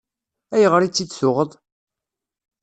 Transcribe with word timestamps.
Ayɣer 0.55 0.81
i 0.83 0.89
tt-id-tuɣeḍ? 0.89 1.51